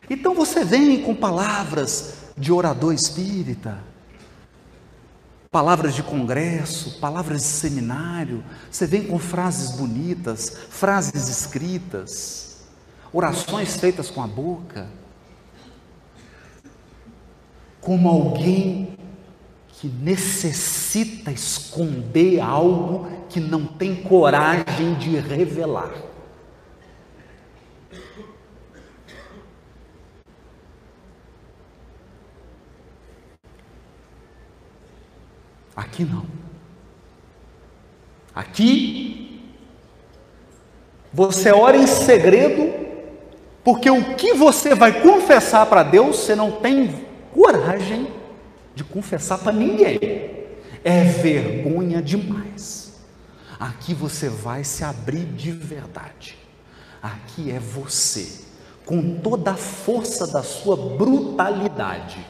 [0.09, 3.82] Então você vem com palavras de orador espírita,
[5.49, 12.43] palavras de congresso, palavras de seminário, você vem com frases bonitas, frases escritas,
[13.14, 14.88] orações feitas com a boca,
[17.80, 18.97] como alguém
[19.68, 25.91] que necessita esconder algo que não tem coragem de revelar.
[35.76, 36.26] Aqui não.
[38.34, 39.24] Aqui
[41.11, 42.82] você ora em segredo,
[43.64, 48.07] porque o que você vai confessar para Deus, você não tem coragem
[48.76, 49.99] de confessar para ninguém.
[50.84, 52.99] É vergonha demais.
[53.57, 56.38] Aqui você vai se abrir de verdade.
[57.01, 58.41] Aqui é você,
[58.86, 62.26] com toda a força da sua brutalidade.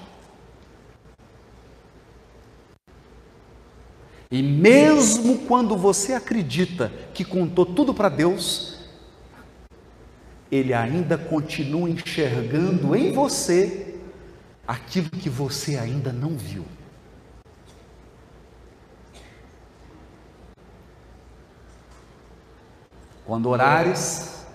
[4.29, 8.72] E mesmo quando você acredita que contou tudo para Deus,
[10.53, 13.95] Ele ainda continua enxergando em você
[14.67, 16.63] aquilo que você ainda não viu.
[23.25, 24.45] Quando orares,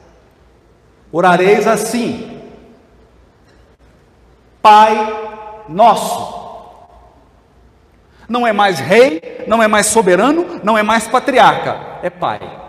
[1.11, 2.43] orareis assim:
[4.63, 6.39] Pai nosso.
[8.29, 12.68] Não é mais rei, não é mais soberano, não é mais patriarca, é Pai.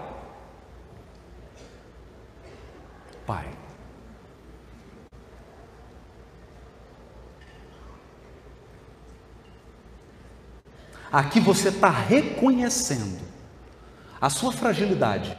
[11.12, 13.20] Aqui você está reconhecendo
[14.22, 15.36] a sua fragilidade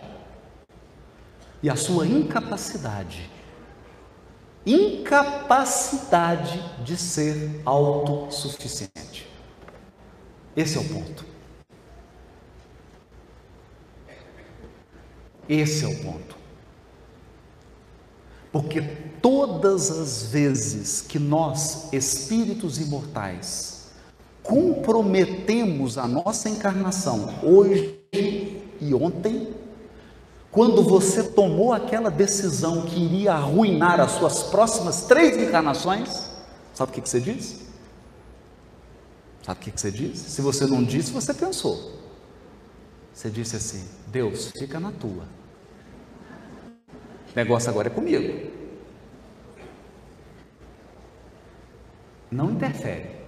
[1.63, 3.31] e a sua incapacidade.
[4.67, 9.31] Incapacidade de ser autossuficiente.
[10.57, 11.25] Esse é o ponto.
[15.49, 16.37] Esse é o ponto.
[18.53, 18.83] Porque
[19.23, 23.80] todas as vezes que nós, espíritos imortais,
[24.51, 28.01] comprometemos a nossa encarnação hoje
[28.81, 29.55] e ontem,
[30.51, 36.29] quando você tomou aquela decisão que iria arruinar as suas próximas três encarnações,
[36.75, 37.65] sabe o que, você disse?
[39.45, 40.29] Sabe o que, que você disse?
[40.29, 42.01] Se você não disse, você pensou.
[43.15, 45.25] Você disse assim: Deus, fica na tua.
[47.33, 48.51] O negócio agora é comigo.
[52.33, 53.20] Não interfere.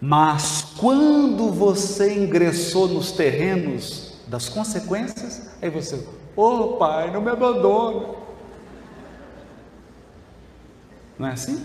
[0.00, 5.96] Mas quando você ingressou nos terrenos das consequências, aí você,
[6.36, 8.06] ô oh, pai, não me abandone.
[11.18, 11.64] Não é assim?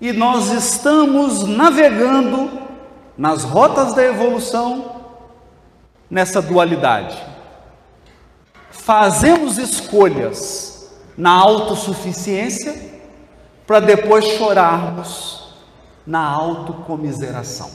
[0.00, 2.50] E nós estamos navegando
[3.16, 5.02] nas rotas da evolução
[6.10, 7.22] nessa dualidade.
[8.70, 12.89] Fazemos escolhas na autossuficiência
[13.70, 15.54] para depois chorarmos
[16.04, 17.70] na autocomiseração.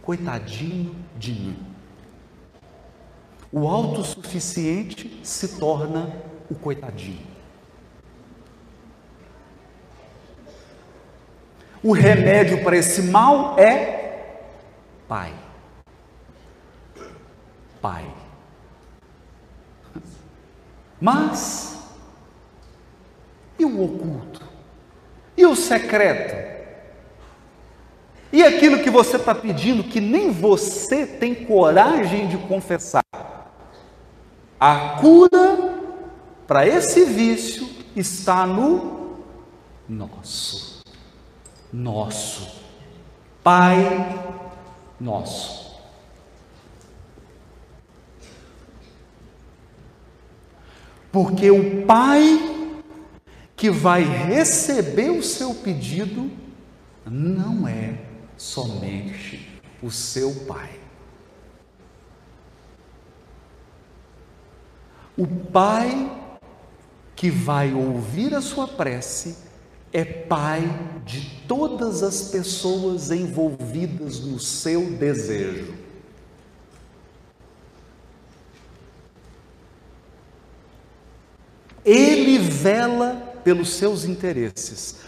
[0.00, 1.66] Coitadinho de mim.
[3.50, 6.14] O autossuficiente se torna
[6.48, 7.26] o coitadinho.
[11.82, 14.44] O remédio para esse mal é
[15.08, 15.34] Pai.
[17.82, 18.14] Pai.
[21.00, 21.84] Mas,
[23.58, 24.33] e o oculto?
[25.36, 26.54] E o secreto?
[28.32, 33.04] E aquilo que você está pedindo que nem você tem coragem de confessar?
[34.58, 35.74] A cura
[36.46, 39.18] para esse vício está no
[39.88, 40.82] nosso.
[41.72, 42.62] Nosso.
[43.42, 44.34] Pai
[45.00, 45.64] nosso.
[51.12, 52.53] Porque o Pai
[53.56, 56.30] que vai receber o seu pedido
[57.06, 57.98] não é
[58.36, 60.80] somente o seu Pai.
[65.16, 66.20] O Pai
[67.14, 69.36] que vai ouvir a sua prece
[69.92, 70.62] é Pai
[71.04, 75.74] de todas as pessoas envolvidas no seu desejo.
[81.84, 85.00] Ele vela pelos seus interesses,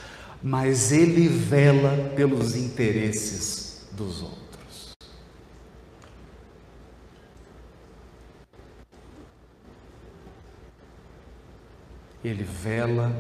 [0.43, 4.95] mas ele vela pelos interesses dos outros.
[12.23, 13.15] Ele vela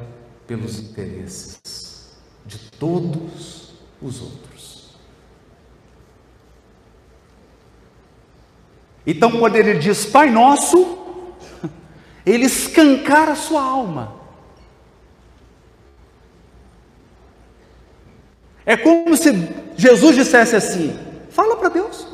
[0.46, 4.46] pelos interesses de todos os outros.
[9.06, 10.98] Então, quando ele diz Pai Nosso,
[12.26, 14.25] ele escancara a sua alma.
[18.66, 19.30] É como se
[19.76, 20.98] Jesus dissesse assim:
[21.30, 22.04] fala para Deus,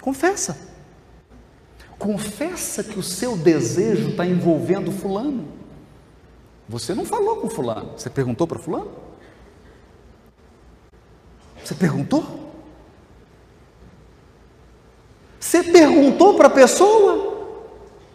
[0.00, 0.56] confessa,
[1.98, 5.48] confessa que o seu desejo está envolvendo Fulano.
[6.68, 8.92] Você não falou com Fulano, você perguntou para Fulano?
[11.64, 12.52] Você perguntou?
[15.40, 17.36] Você perguntou para a pessoa?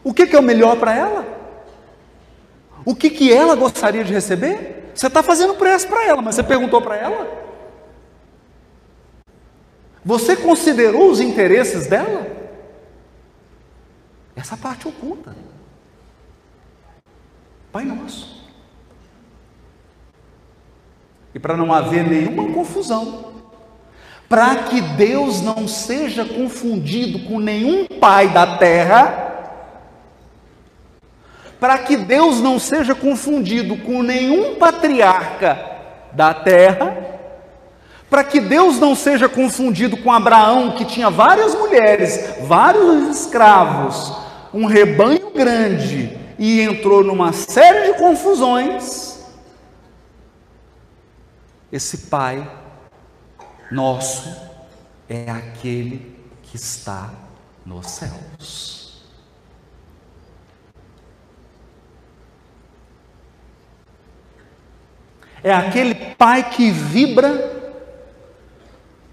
[0.04, 1.26] O que, que é o melhor para ela?
[2.86, 4.83] O que, que ela gostaria de receber?
[4.94, 7.44] Você está fazendo pressa para ela, mas você perguntou para ela?
[10.06, 12.28] Você considerou os interesses dela?
[14.36, 15.36] Essa parte oculta.
[17.72, 18.44] Pai Nosso.
[21.34, 23.34] E para não haver nenhuma confusão,
[24.30, 29.23] para que Deus não seja confundido com nenhum pai da terra,
[31.64, 35.58] para que Deus não seja confundido com nenhum patriarca
[36.12, 37.22] da terra,
[38.10, 44.14] para que Deus não seja confundido com Abraão, que tinha várias mulheres, vários escravos,
[44.54, 49.24] um rebanho grande e entrou numa série de confusões.
[51.72, 52.46] Esse Pai
[53.72, 54.36] nosso
[55.08, 57.10] é aquele que está
[57.66, 58.83] nos céus.
[65.44, 67.30] É aquele pai que vibra,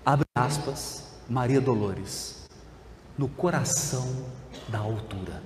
[0.07, 2.47] abre aspas, Maria Dolores,
[3.19, 4.07] no coração
[4.69, 5.43] da altura.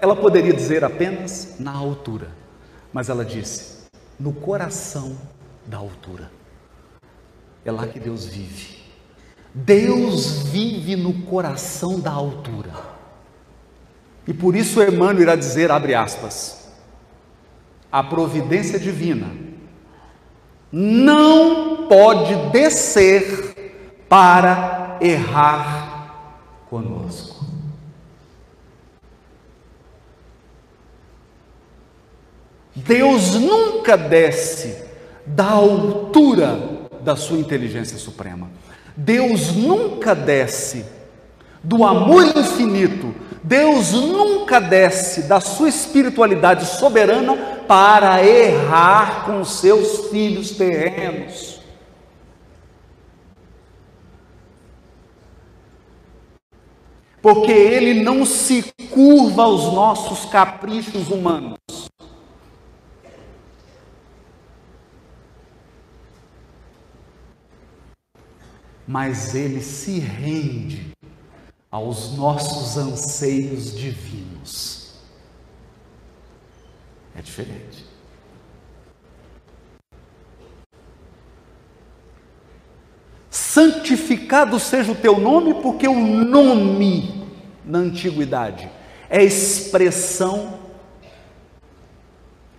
[0.00, 2.30] Ela poderia dizer apenas na altura,
[2.92, 3.82] mas ela disse
[4.18, 5.16] no coração
[5.64, 6.30] da altura.
[7.64, 8.82] É lá que Deus vive.
[9.54, 12.72] Deus vive no coração da altura.
[14.26, 16.61] E por isso Emmanuel irá dizer, abre aspas,
[17.92, 19.28] a providência divina
[20.72, 27.44] não pode descer para errar conosco.
[32.74, 34.74] Deus nunca desce
[35.26, 38.50] da altura da sua inteligência suprema.
[38.96, 40.86] Deus nunca desce
[41.62, 43.14] do amor infinito.
[43.44, 47.36] Deus nunca desce da sua espiritualidade soberana
[47.66, 51.60] para errar com seus filhos terrenos.
[57.20, 61.58] Porque ele não se curva aos nossos caprichos humanos.
[68.86, 70.92] Mas ele se rende
[71.72, 74.92] aos nossos anseios divinos.
[77.16, 77.86] É diferente.
[83.30, 87.26] Santificado seja o teu nome, porque o nome
[87.64, 88.70] na antiguidade
[89.08, 90.60] é expressão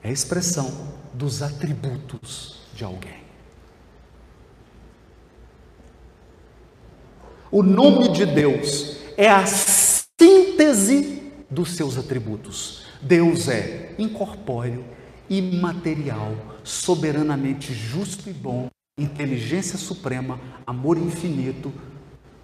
[0.04, 0.70] é expressão
[1.14, 3.24] dos atributos de alguém.
[7.50, 12.84] O nome de Deus é a síntese dos seus atributos.
[13.02, 14.86] Deus é incorpóreo,
[15.30, 21.72] imaterial, soberanamente justo e bom, inteligência suprema, amor infinito,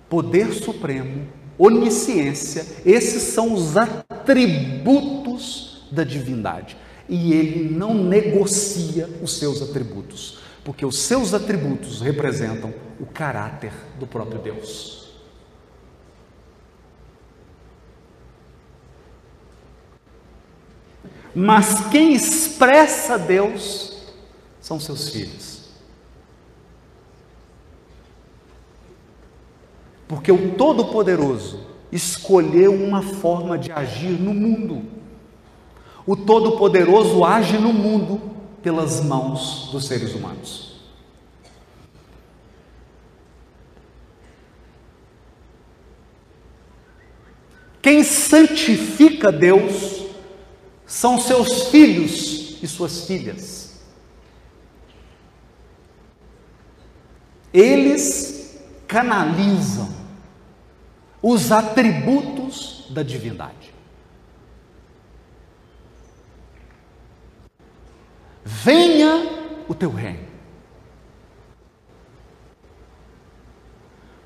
[0.10, 2.66] poder supremo, onisciência.
[2.86, 6.78] Esses são os atributos da divindade.
[7.08, 14.06] E ele não negocia os seus atributos, porque os seus atributos representam o caráter do
[14.06, 14.99] próprio Deus.
[21.34, 23.98] Mas quem expressa Deus
[24.60, 25.60] são seus filhos.
[30.08, 34.84] Porque o Todo-Poderoso escolheu uma forma de agir no mundo.
[36.06, 38.20] O Todo-Poderoso age no mundo
[38.64, 40.70] pelas mãos dos seres humanos.
[47.82, 49.99] Quem santifica Deus
[50.90, 53.80] são seus filhos e suas filhas.
[57.54, 59.88] Eles canalizam
[61.22, 63.72] os atributos da divindade.
[68.44, 70.28] Venha o teu reino.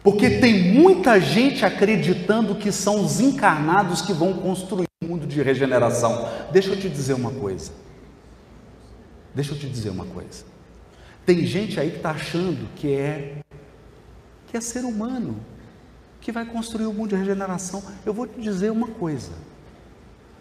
[0.02, 6.28] Porque tem muita gente acreditando que são os encarnados que vão construir mundo de regeneração.
[6.52, 7.72] Deixa eu te dizer uma coisa.
[9.36, 10.46] Deixa eu te dizer uma coisa.
[11.26, 13.38] Tem gente aí que está achando que é
[14.48, 15.44] que é ser humano,
[16.22, 17.84] que vai construir o mundo de regeneração.
[18.06, 19.32] Eu vou te dizer uma coisa.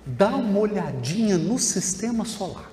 [0.04, 2.70] Dá uma olhadinha no sistema solar.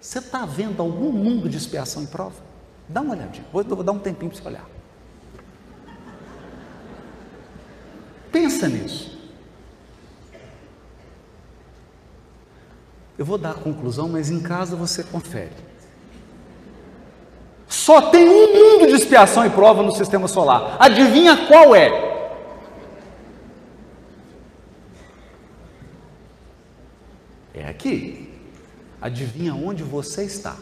[0.00, 2.42] Você está vendo algum mundo de expiação e prova?
[2.88, 3.44] Dá uma olhadinha.
[3.52, 4.77] Vou, vou dar um tempinho para você olhar.
[8.30, 9.18] Pensa nisso.
[13.18, 15.52] Eu vou dar a conclusão, mas em casa você confere.
[17.66, 20.76] Só tem um mundo de expiação e prova no sistema solar.
[20.78, 22.08] Adivinha qual é?
[27.52, 28.32] É aqui.
[29.00, 30.56] Adivinha onde você está?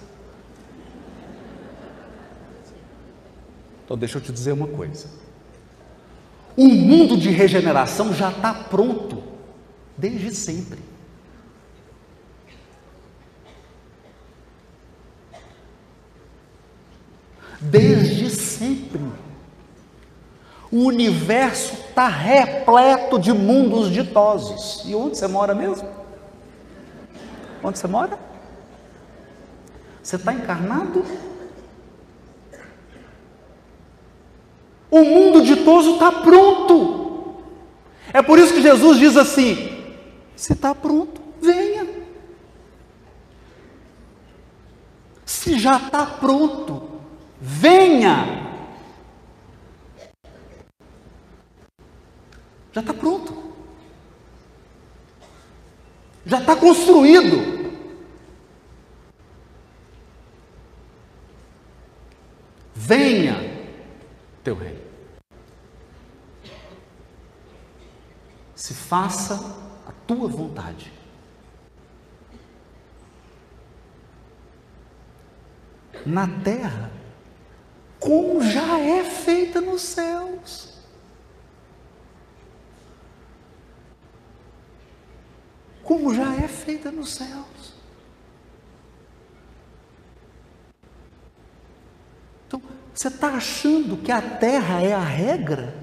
[3.85, 5.26] Então deixa eu te dizer uma coisa.
[6.57, 9.23] O mundo de regeneração já está pronto
[9.97, 10.79] desde sempre.
[17.61, 19.01] Desde sempre.
[20.71, 24.83] O universo está repleto de mundos ditosos.
[24.87, 25.89] E onde você mora mesmo?
[27.63, 28.19] Onde você mora?
[30.03, 31.05] Você está encarnado
[34.91, 37.37] O mundo ditoso está pronto.
[38.13, 39.77] É por isso que Jesus diz assim:
[40.35, 41.87] se está pronto, venha.
[45.25, 47.01] Se já está pronto,
[47.41, 48.45] venha.
[52.73, 53.35] Já está pronto.
[56.25, 57.57] Já está construído.
[62.75, 63.56] Venha
[64.47, 64.81] teu reino.
[68.55, 69.35] Se faça
[69.85, 70.93] a tua vontade.
[76.07, 76.93] Na terra,
[77.99, 80.79] como já é feita nos céus.
[85.83, 87.75] Como já é feita nos céus.
[92.47, 92.63] Então,
[92.97, 95.75] você está achando que a terra é a regra?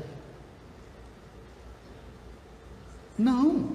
[3.16, 3.74] Não.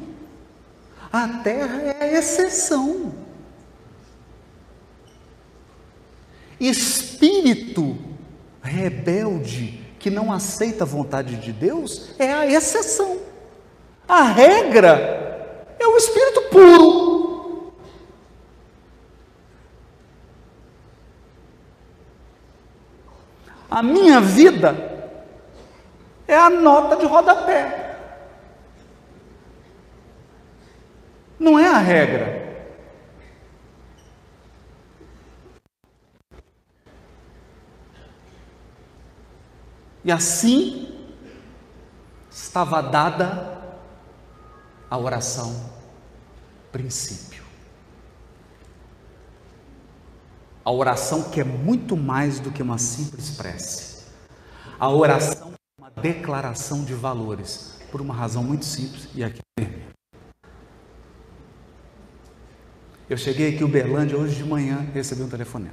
[1.13, 3.15] A terra é a exceção.
[6.59, 7.97] Espírito
[8.61, 13.21] rebelde que não aceita a vontade de Deus é a exceção.
[14.09, 17.08] A regra é o espírito puro.
[23.79, 24.75] A minha vida
[26.27, 27.97] é a nota de rodapé.
[31.39, 32.67] Não é a regra.
[40.05, 41.09] E assim
[42.29, 43.63] estava dada
[44.91, 45.55] a oração
[46.73, 47.28] princípio.
[50.69, 54.05] A oração que é muito mais do que uma simples prece.
[54.79, 59.83] A oração é uma declaração de valores, por uma razão muito simples, e aqui termino.
[63.09, 65.73] Eu cheguei aqui em Uberlândia hoje de manhã, recebi um telefonema.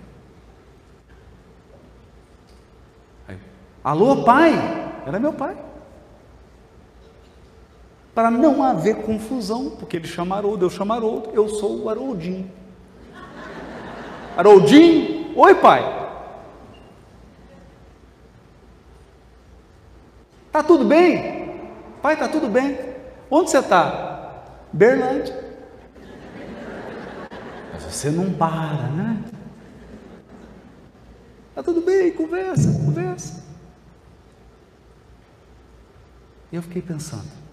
[3.27, 3.37] Aí,
[3.83, 4.53] Alô, pai?
[5.05, 5.57] Era meu pai.
[8.13, 12.49] Para não haver confusão, porque ele chama Haroldo, eu chamo Haroldo, eu sou o Haroldinho.
[14.35, 15.37] Haroldinho?
[15.37, 15.81] Oi, pai.
[20.51, 21.69] Tá tudo bem?
[22.01, 22.77] Pai, tá tudo bem.
[23.29, 24.45] Onde você está?
[24.71, 25.43] Berlândia.
[27.73, 29.23] Mas você não para, né?
[31.53, 33.43] Tá tudo bem, conversa, conversa.
[36.51, 37.44] E eu fiquei pensando.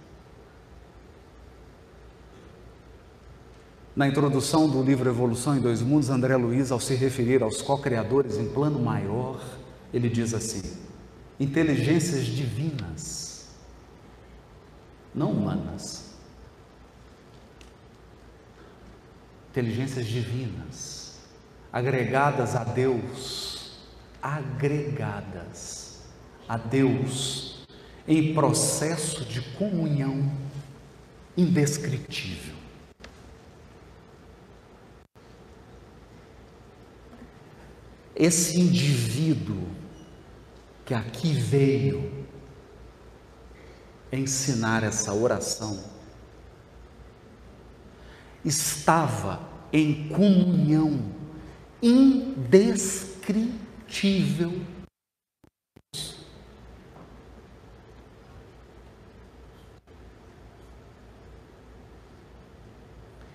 [3.95, 8.39] Na introdução do livro Evolução em Dois Mundos, André Luiz, ao se referir aos co-criadores
[8.39, 9.39] em plano maior,
[9.93, 10.63] ele diz assim:
[11.39, 13.49] inteligências divinas,
[15.15, 16.11] não humanas.
[19.51, 21.19] Inteligências divinas,
[21.71, 23.79] agregadas a Deus,
[24.23, 25.99] agregadas
[26.49, 27.67] a Deus,
[28.09, 30.33] em processo de comunhão
[31.37, 32.52] indescritível.
[38.15, 39.67] Esse indivíduo
[40.85, 42.13] que aqui veio
[44.13, 45.83] ensinar essa oração
[48.45, 49.41] estava
[49.73, 51.01] em comunhão
[51.83, 54.61] indescritível.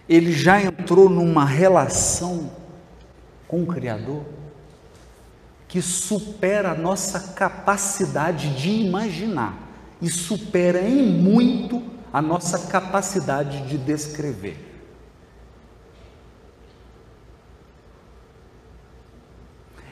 [0.08, 2.56] Ele já entrou numa relação
[3.48, 4.37] com o Criador
[5.68, 9.68] que supera a nossa capacidade de imaginar
[10.02, 14.58] e supera em muito a nossa capacidade de descrever.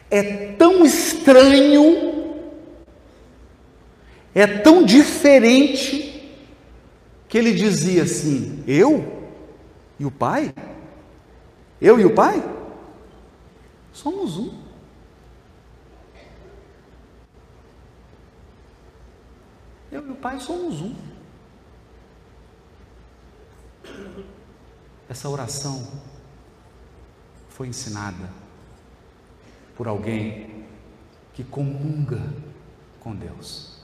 [0.10, 2.38] É tão estranho,
[4.34, 6.06] é tão diferente,
[7.28, 9.30] que ele dizia assim: Eu
[10.00, 10.54] e o Pai?
[11.82, 12.42] Eu e o Pai?
[13.92, 14.65] Somos um.
[20.06, 20.94] E o Pai somos um.
[25.10, 25.88] Essa oração
[27.50, 28.30] foi ensinada
[29.76, 30.66] por alguém
[31.34, 32.22] que comunga
[33.00, 33.80] com Deus,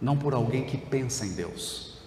[0.00, 1.98] não por alguém que pensa em Deus,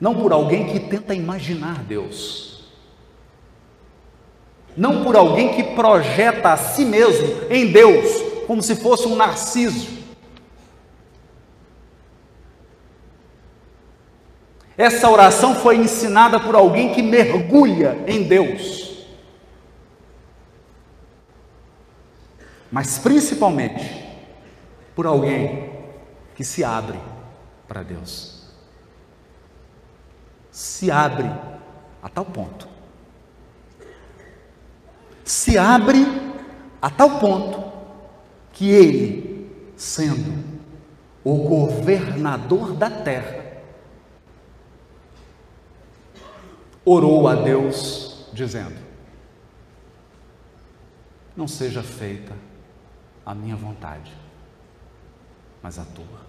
[0.00, 2.66] não por alguém que tenta imaginar Deus,
[4.76, 9.95] não por alguém que projeta a si mesmo em Deus, como se fosse um narciso.
[14.76, 19.06] Essa oração foi ensinada por alguém que mergulha em Deus.
[22.70, 24.04] Mas principalmente
[24.94, 25.70] por alguém
[26.34, 26.98] que se abre
[27.66, 28.50] para Deus.
[30.50, 31.30] Se abre
[32.02, 32.68] a tal ponto.
[35.24, 36.06] Se abre
[36.80, 37.64] a tal ponto
[38.52, 40.44] que ele, sendo
[41.24, 43.45] o governador da terra,
[46.86, 48.80] orou a Deus, dizendo:
[51.36, 52.32] Não seja feita
[53.26, 54.16] a minha vontade,
[55.60, 56.24] mas a tua.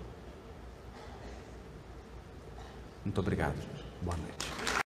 [3.05, 3.55] Muito obrigado.
[4.01, 4.86] Boa noite.